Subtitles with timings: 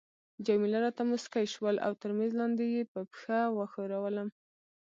[0.45, 4.27] جميله راته مسکی شول او تر میز لاندي يې په پښه وښورولم.